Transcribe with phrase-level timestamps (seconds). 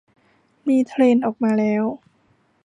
[0.67, 1.83] มีเทรนด์ออกมาแล้ว